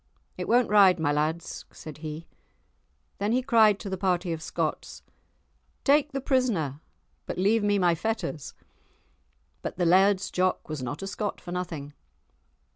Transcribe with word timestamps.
"It 0.35 0.47
won't 0.47 0.67
ride, 0.71 0.99
my 0.99 1.11
lads," 1.11 1.65
said 1.69 1.99
he. 1.99 2.25
Then 3.19 3.33
he 3.33 3.43
cried 3.43 3.79
to 3.81 3.87
the 3.87 3.99
party 3.99 4.33
of 4.33 4.41
Scots: 4.41 5.03
"Take 5.83 6.11
the 6.11 6.19
prisoner, 6.19 6.79
but 7.27 7.37
leave 7.37 7.63
me 7.63 7.77
my 7.77 7.93
fetters." 7.93 8.55
But 9.61 9.77
the 9.77 9.85
Laird's 9.85 10.31
Jock 10.31 10.67
was 10.67 10.81
not 10.81 11.03
a 11.03 11.07
Scot 11.07 11.39
for 11.39 11.51
nothing. 11.51 11.93